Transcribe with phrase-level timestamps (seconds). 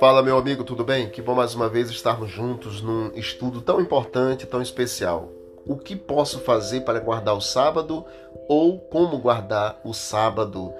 [0.00, 1.10] Fala, meu amigo, tudo bem?
[1.10, 5.30] Que bom mais uma vez estarmos juntos num estudo tão importante, tão especial.
[5.66, 8.04] O que posso fazer para guardar o sábado
[8.48, 10.72] ou como guardar o sábado?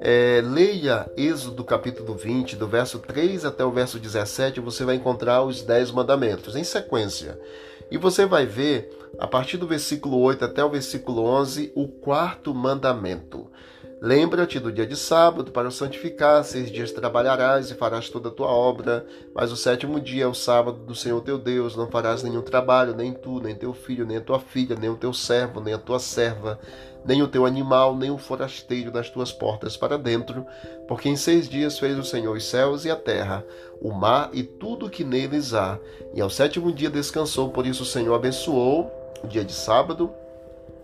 [0.00, 5.42] É, leia Êxodo capítulo 20, do verso 3 até o verso 17, você vai encontrar
[5.42, 7.38] os 10 mandamentos em sequência.
[7.90, 12.54] E você vai ver, a partir do versículo 8 até o versículo 11, o quarto
[12.54, 13.50] mandamento.
[14.04, 18.32] Lembra-te do dia de sábado para o santificar, seis dias trabalharás e farás toda a
[18.32, 22.20] tua obra, mas o sétimo dia é o sábado do Senhor teu Deus, não farás
[22.20, 25.60] nenhum trabalho, nem tu, nem teu filho, nem a tua filha, nem o teu servo,
[25.60, 26.58] nem a tua serva,
[27.04, 30.44] nem o teu animal, nem o forasteiro das tuas portas para dentro,
[30.88, 33.46] porque em seis dias fez o Senhor os céus e a terra,
[33.80, 35.78] o mar e tudo o que neles há,
[36.12, 38.90] e ao sétimo dia descansou, por isso o Senhor abençoou
[39.22, 40.12] o dia de sábado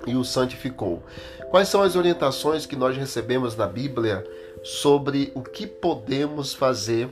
[0.06, 1.02] e o santificou.
[1.50, 4.24] Quais são as orientações que nós recebemos na Bíblia
[4.62, 7.08] sobre o que podemos fazer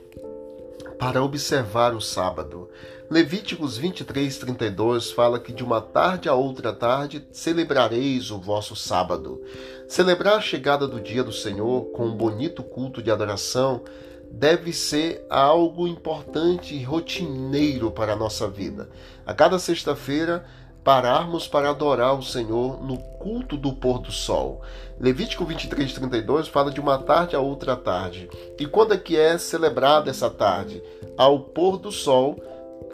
[0.98, 2.68] para observar o sábado?
[3.08, 9.40] Levíticos 23, 32 fala que de uma tarde a outra tarde celebrareis o vosso sábado.
[9.88, 13.82] Celebrar a chegada do dia do Senhor com um bonito culto de adoração
[14.28, 18.90] deve ser algo importante e rotineiro para a nossa vida.
[19.24, 20.44] A cada sexta-feira
[20.86, 24.62] pararmos para adorar o Senhor no culto do pôr do sol.
[25.00, 28.30] Levítico 23, 32 fala de uma tarde a outra tarde.
[28.56, 30.80] E quando é que é celebrada essa tarde?
[31.18, 32.40] Ao pôr do sol,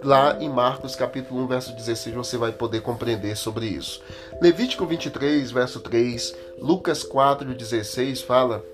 [0.03, 4.01] lá em Marcos capítulo 1, verso 16, você vai poder compreender sobre isso.
[4.41, 8.65] Levítico 23, verso 3, Lucas 4, 16 fala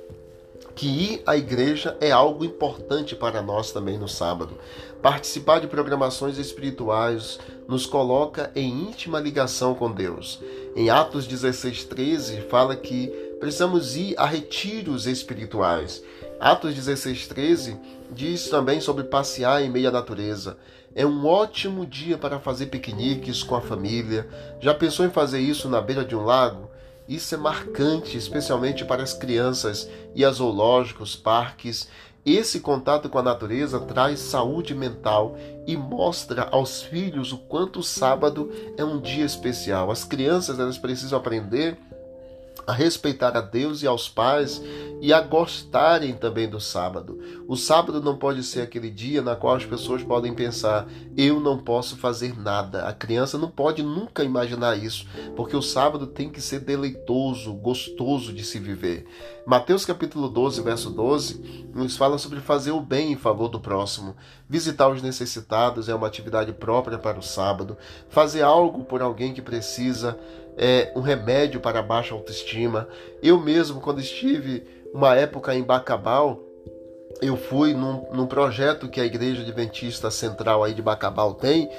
[0.79, 4.57] que ir à igreja é algo importante para nós também no sábado.
[5.03, 10.41] Participar de programações espirituais nos coloca em íntima ligação com Deus.
[10.77, 13.09] Em Atos 16:13 fala que
[13.41, 16.01] precisamos ir a retiros espirituais.
[16.39, 17.77] Atos 16:13
[18.13, 20.57] diz também sobre passear em meio à natureza.
[20.95, 24.29] É um ótimo dia para fazer piqueniques com a família.
[24.61, 26.71] Já pensou em fazer isso na beira de um lago?
[27.09, 31.89] Isso é marcante, especialmente para as crianças e a zoológicos, parques.
[32.27, 35.35] Esse contato com a natureza traz saúde mental
[35.67, 39.91] e mostra aos filhos o quanto o sábado é um dia especial.
[39.91, 41.79] As crianças elas precisam aprender
[42.69, 44.63] a respeitar a Deus e aos pais
[45.01, 47.19] e a gostarem também do sábado.
[47.49, 50.87] O sábado não pode ser aquele dia na qual as pessoas podem pensar:
[51.17, 52.85] eu não posso fazer nada.
[52.87, 58.35] A criança não pode nunca imaginar isso, porque o sábado tem que ser deleitoso, gostoso
[58.35, 59.07] de se viver.
[59.47, 64.15] Mateus capítulo 12, verso 12, nos fala sobre fazer o bem em favor do próximo.
[64.47, 67.79] Visitar os necessitados é uma atividade própria para o sábado.
[68.11, 70.19] Fazer algo por alguém que precisa
[70.59, 72.89] é um remédio para a baixa autoestima.
[73.23, 76.43] Eu mesmo, quando estive uma época em Bacabal,
[77.23, 81.71] eu fui num, num, projeto que a Igreja Adventista Central aí de Bacabal tem,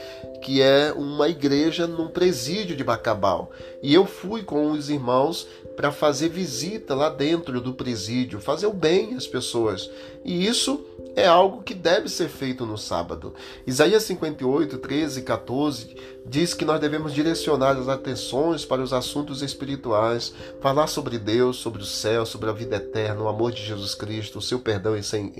[0.42, 3.52] que é uma igreja num presídio de Bacabal.
[3.82, 8.74] E eu fui com os irmãos para fazer visita lá dentro do presídio, fazer o
[8.74, 9.90] bem às pessoas.
[10.26, 10.86] E isso
[11.16, 13.34] é algo que deve ser feito no sábado.
[13.66, 15.96] Isaías 58, 13 e 14
[16.26, 21.82] diz que nós devemos direcionar as atenções para os assuntos espirituais, falar sobre Deus, sobre
[21.82, 24.94] o céu, sobre a vida eterna, o amor de Jesus Cristo, o seu perdão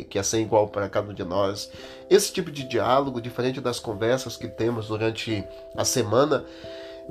[0.10, 1.70] que é sem igual para cada um de nós.
[2.10, 5.44] Esse tipo de diálogo, diferente das conversas que temos durante
[5.76, 6.44] a semana,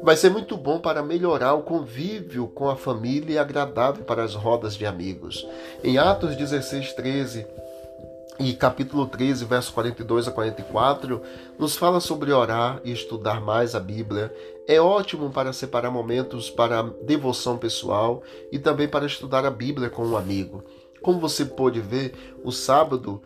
[0.03, 4.35] vai ser muito bom para melhorar o convívio com a família e agradável para as
[4.35, 5.47] rodas de amigos.
[5.83, 7.47] Em Atos 16, 13
[8.39, 11.21] e capítulo 13, verso 42 a 44,
[11.59, 14.33] nos fala sobre orar e estudar mais a Bíblia.
[14.67, 18.23] É ótimo para separar momentos para devoção pessoal
[18.53, 20.63] e também para estudar a Bíblia com um amigo.
[21.03, 22.13] Como você pode ver,
[22.45, 23.23] o sábado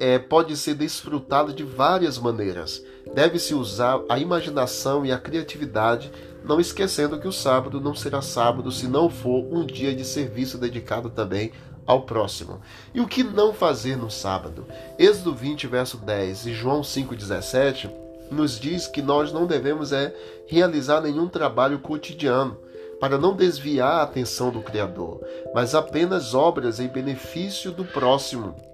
[0.00, 2.82] é, pode ser desfrutado de várias maneiras.
[3.14, 6.10] Deve-se usar a imaginação e a criatividade,
[6.42, 10.56] não esquecendo que o sábado não será sábado se não for um dia de serviço
[10.56, 11.52] dedicado também
[11.86, 12.62] ao próximo.
[12.94, 14.66] E o que não fazer no sábado?
[14.98, 17.90] Êxodo 20, verso 10 e João 5,17
[18.30, 20.14] nos diz que nós não devemos é
[20.46, 22.56] realizar nenhum trabalho cotidiano
[23.00, 25.20] para não desviar a atenção do Criador,
[25.54, 28.69] mas apenas obras em benefício do próximo.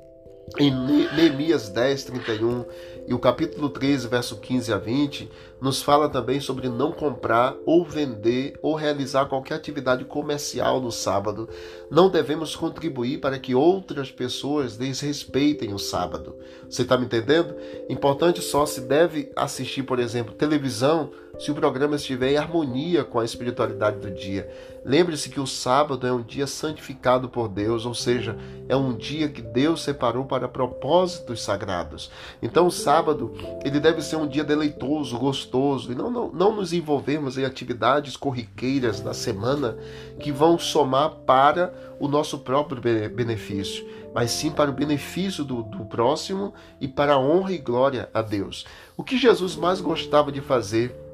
[0.58, 2.64] Em Neemias 10, 31
[3.08, 5.28] e o capítulo 13, verso 15 a 20,
[5.60, 11.48] nos fala também sobre não comprar ou vender ou realizar qualquer atividade comercial no sábado.
[11.90, 16.36] Não devemos contribuir para que outras pessoas desrespeitem o sábado.
[16.70, 17.54] Você está me entendendo?
[17.88, 23.18] Importante só se deve assistir, por exemplo, televisão se o programa estiver em harmonia com
[23.18, 24.48] a espiritualidade do dia.
[24.84, 28.36] Lembre-se que o sábado é um dia santificado por Deus, ou seja,
[28.68, 32.10] é um dia que Deus separou para propósitos sagrados.
[32.40, 33.34] Então, o sábado
[33.64, 38.16] ele deve ser um dia deleitoso, gostoso, e não, não, não nos envolvermos em atividades
[38.16, 39.76] corriqueiras da semana
[40.20, 42.80] que vão somar para o nosso próprio
[43.10, 43.84] benefício,
[44.14, 48.22] mas sim para o benefício do, do próximo e para a honra e glória a
[48.22, 48.64] Deus.
[48.96, 51.05] O que Jesus mais gostava de fazer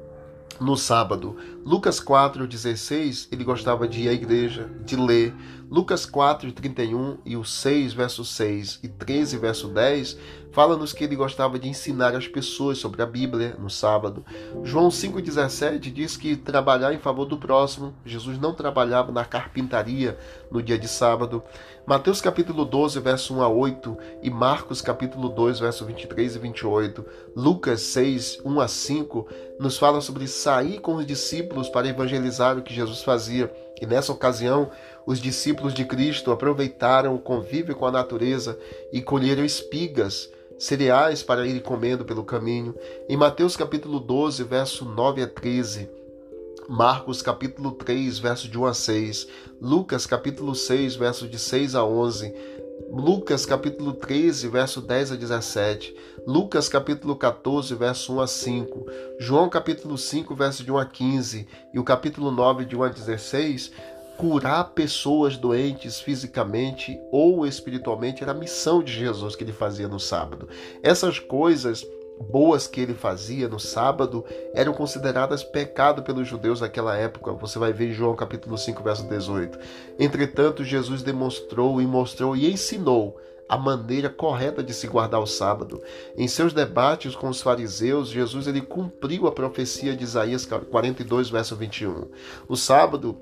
[0.59, 1.35] no sábado.
[1.65, 5.33] Lucas 4:16, ele gostava de ir à igreja, de ler.
[5.69, 10.17] Lucas 4:31 e o 6 verso 6 e 13 verso 10
[10.53, 14.23] fala-nos que ele gostava de ensinar as pessoas sobre a Bíblia no sábado.
[14.63, 20.17] João 5:17 diz que trabalhar em favor do próximo, Jesus não trabalhava na carpintaria
[20.49, 21.43] no dia de sábado.
[21.85, 27.05] Mateus capítulo 12, verso 1 a 8 e Marcos capítulo 2, verso 23 e 28,
[27.35, 29.27] Lucas 6, 1 a 5
[29.59, 33.51] nos fala sobre sair com os discípulos para evangelizar o que Jesus fazia.
[33.81, 34.71] E nessa ocasião,
[35.05, 38.57] os discípulos de Cristo aproveitaram o convívio com a natureza
[38.91, 42.75] e colheram espigas, cereais para irem comendo pelo caminho.
[43.09, 45.89] Em Mateus capítulo 12, verso 9 a 13,
[46.69, 49.27] Marcos capítulo 3, verso de 1 a 6,
[49.61, 52.33] Lucas capítulo 6, verso de 6 a 11,
[52.91, 55.95] Lucas capítulo 13, verso 10 a 17,
[56.25, 58.85] Lucas capítulo 14, verso 1 a 5,
[59.19, 62.89] João capítulo 5, verso de 1 a 15 e o capítulo 9, de 1 a
[62.89, 63.71] 16,
[64.17, 69.99] curar pessoas doentes fisicamente ou espiritualmente era a missão de Jesus que ele fazia no
[69.99, 70.47] sábado.
[70.81, 71.85] Essas coisas
[72.29, 74.23] boas que ele fazia no sábado
[74.53, 77.33] eram consideradas pecado pelos judeus naquela época.
[77.33, 79.57] Você vai ver em João capítulo 5, verso 18.
[79.99, 85.81] Entretanto, Jesus demonstrou e mostrou e ensinou a maneira correta de se guardar o sábado.
[86.17, 91.55] Em seus debates com os fariseus, Jesus ele cumpriu a profecia de Isaías 42, verso
[91.55, 92.07] 21.
[92.47, 93.17] O sábado,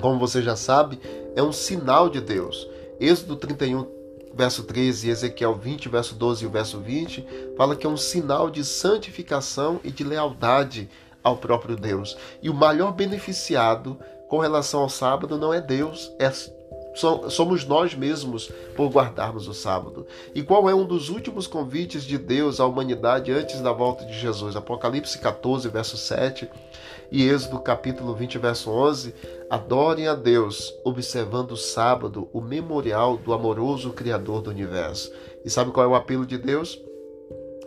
[0.00, 0.98] como você já sabe,
[1.34, 2.68] é um sinal de Deus.
[3.00, 3.86] Êxodo 31,
[4.34, 7.26] verso 13, Ezequiel 20, verso 12 e verso 20,
[7.56, 10.88] fala que é um sinal de santificação e de lealdade
[11.22, 12.16] ao próprio Deus.
[12.42, 13.98] E o maior beneficiado
[14.28, 16.30] com relação ao sábado não é Deus, é
[16.94, 20.06] somos nós mesmos por guardarmos o sábado.
[20.34, 24.18] E qual é um dos últimos convites de Deus à humanidade antes da volta de
[24.18, 24.56] Jesus?
[24.56, 26.48] Apocalipse 14, verso 7
[27.10, 29.14] e Êxodo capítulo 20, verso 11.
[29.50, 35.12] Adorem a Deus, observando o sábado, o memorial do amoroso Criador do universo.
[35.44, 36.80] E sabe qual é o apelo de Deus?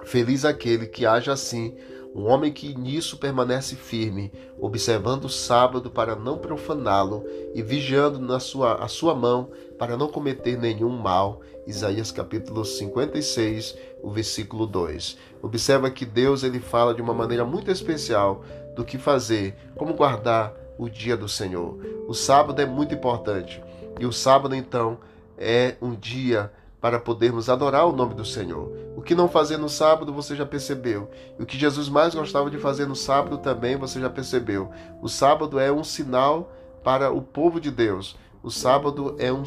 [0.03, 1.75] Feliz aquele que age assim
[2.17, 7.23] um homem que nisso permanece firme, observando o sábado para não profaná-lo
[7.53, 11.41] e vigiando na sua, a sua mão para não cometer nenhum mal.
[11.67, 15.15] Isaías capítulo 56, o versículo 2.
[15.43, 18.43] Observa que Deus ele fala de uma maneira muito especial
[18.75, 21.77] do que fazer, como guardar o dia do Senhor.
[22.07, 23.61] O sábado é muito importante.
[23.99, 24.97] E o sábado então
[25.37, 28.86] é um dia para podermos adorar o nome do Senhor.
[29.07, 31.09] Que não fazer no sábado você já percebeu.
[31.39, 34.69] E o que Jesus mais gostava de fazer no sábado também você já percebeu.
[35.01, 36.51] O sábado é um sinal
[36.83, 38.17] para o povo de Deus.
[38.43, 39.43] O sábado é um,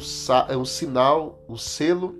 [0.49, 2.15] é um sinal, o um selo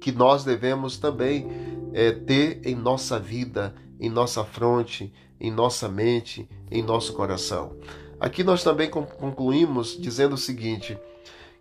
[0.00, 1.46] que nós devemos também
[1.92, 7.76] é, ter em nossa vida, em nossa fronte, em nossa mente, em nosso coração.
[8.18, 10.98] Aqui nós também concluímos dizendo o seguinte: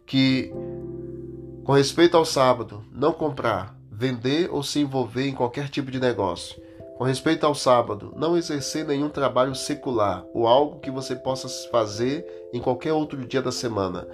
[0.03, 0.51] que
[1.63, 6.55] com respeito ao sábado, não comprar, vender ou se envolver em qualquer tipo de negócio.
[6.97, 12.25] Com respeito ao sábado, não exercer nenhum trabalho secular ou algo que você possa fazer
[12.53, 14.07] em qualquer outro dia da semana.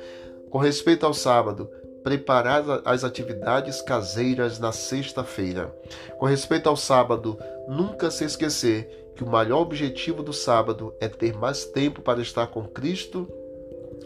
[0.50, 1.70] Com respeito ao sábado,
[2.04, 5.72] preparar as atividades caseiras na sexta-feira.
[6.18, 7.38] Com respeito ao sábado,
[7.68, 12.48] nunca se esquecer que o maior objetivo do sábado é ter mais tempo para estar
[12.48, 13.28] com Cristo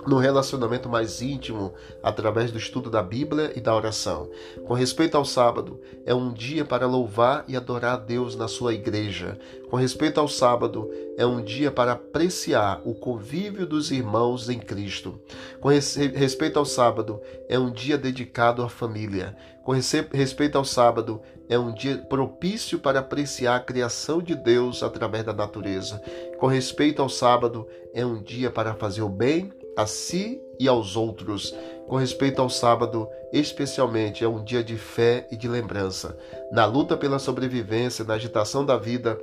[0.07, 4.29] no relacionamento mais íntimo através do estudo da Bíblia e da oração.
[4.65, 8.73] Com respeito ao sábado, é um dia para louvar e adorar a Deus na sua
[8.73, 9.37] igreja.
[9.69, 15.19] Com respeito ao sábado, é um dia para apreciar o convívio dos irmãos em Cristo.
[15.59, 19.35] Com respeito ao sábado, é um dia dedicado à família.
[19.63, 25.23] Com respeito ao sábado, é um dia propício para apreciar a criação de Deus através
[25.23, 26.01] da natureza.
[26.39, 30.95] Com respeito ao sábado, é um dia para fazer o bem a si e aos
[30.95, 31.53] outros.
[31.87, 36.17] Com respeito ao sábado, especialmente, é um dia de fé e de lembrança.
[36.51, 39.19] Na luta pela sobrevivência, na agitação da vida,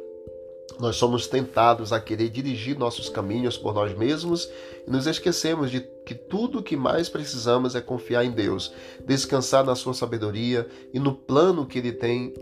[0.79, 4.51] nós somos tentados a querer dirigir nossos caminhos por nós mesmos
[4.87, 8.73] e nos esquecemos de que tudo o que mais precisamos é confiar em Deus,
[9.05, 12.35] descansar na sua sabedoria e no plano que ele tem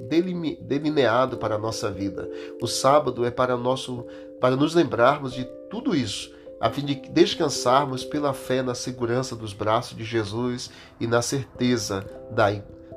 [0.61, 2.29] delineado para a nossa vida.
[2.61, 4.05] O sábado é para nosso
[4.41, 6.31] para nos lembrarmos de tudo isso,
[6.65, 12.03] a fim de descansarmos pela fé na segurança dos braços de Jesus e na certeza
[12.31, 12.51] da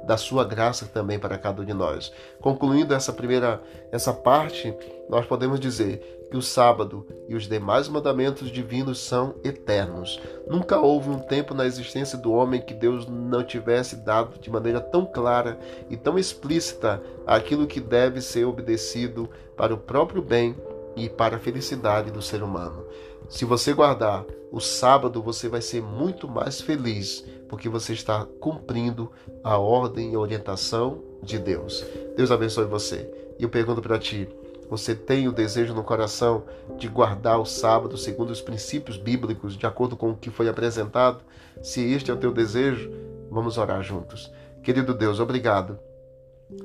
[0.06, 2.14] da sua graça também para cada um de nós.
[2.40, 4.74] Concluindo essa primeira essa parte,
[5.10, 10.18] nós podemos dizer que o sábado e os demais mandamentos divinos são eternos.
[10.48, 14.80] Nunca houve um tempo na existência do homem que Deus não tivesse dado de maneira
[14.80, 15.60] tão clara
[15.90, 20.56] e tão explícita aquilo que deve ser obedecido para o próprio bem
[20.96, 22.86] e para a felicidade do ser humano.
[23.30, 29.12] Se você guardar o sábado, você vai ser muito mais feliz, porque você está cumprindo
[29.44, 31.86] a ordem e a orientação de Deus.
[32.16, 33.12] Deus abençoe você.
[33.38, 34.30] E eu pergunto para ti:
[34.70, 36.44] você tem o desejo no coração
[36.78, 41.20] de guardar o sábado segundo os princípios bíblicos, de acordo com o que foi apresentado?
[41.62, 42.90] Se este é o teu desejo,
[43.30, 44.32] vamos orar juntos.
[44.64, 45.78] Querido Deus, obrigado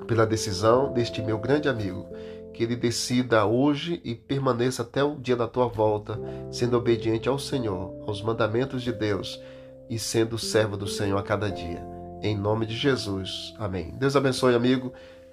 [0.06, 2.06] pela decisão deste meu grande amigo
[2.52, 6.18] que ele decida hoje e permaneça até o dia da tua volta,
[6.50, 9.40] sendo obediente ao Senhor, aos mandamentos de Deus
[9.88, 11.84] e sendo servo do Senhor a cada dia.
[12.22, 13.54] Em nome de Jesus.
[13.58, 13.94] Amém.
[13.98, 14.92] Deus abençoe, amigo,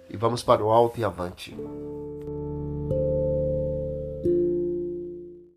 [0.09, 1.55] e vamos para o alto e avante.